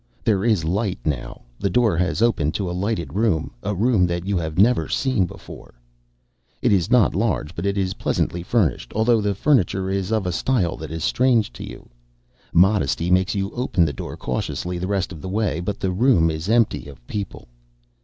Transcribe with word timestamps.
There 0.23 0.43
is 0.43 0.65
light 0.65 0.97
now. 1.05 1.43
The 1.59 1.69
door 1.69 1.95
has 1.95 2.23
opened 2.23 2.55
to 2.55 2.67
a 2.67 2.71
lighted 2.73 3.13
room... 3.13 3.51
a 3.61 3.75
room 3.75 4.07
that 4.07 4.25
you 4.25 4.35
have 4.35 4.57
never 4.57 4.89
seen 4.89 5.27
before. 5.27 5.75
It 6.59 6.71
is 6.71 6.89
not 6.89 7.13
large, 7.13 7.53
but 7.53 7.67
it 7.67 7.77
is 7.77 7.93
pleasantly 7.93 8.41
furnished 8.41 8.93
although 8.95 9.21
the 9.21 9.35
furniture 9.35 9.91
is 9.91 10.11
of 10.11 10.25
a 10.25 10.31
style 10.31 10.75
that 10.77 10.89
is 10.89 11.03
strange 11.03 11.53
to 11.53 11.63
you. 11.63 11.87
Modesty 12.51 13.11
makes 13.11 13.35
you 13.35 13.51
open 13.51 13.85
the 13.85 13.93
door 13.93 14.17
cautiously 14.17 14.79
the 14.79 14.87
rest 14.87 15.11
of 15.11 15.21
the 15.21 15.29
way. 15.29 15.59
But 15.59 15.79
the 15.79 15.91
room 15.91 16.31
is 16.31 16.49
empty 16.49 16.87
of 16.87 17.05
people. 17.05 17.47